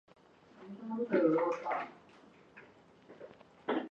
[0.67, 3.89] 闭花木为大戟科闭花木属下的一个种。